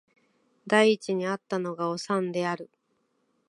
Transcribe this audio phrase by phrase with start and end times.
[0.67, 2.71] 第一に逢ったのがおさんである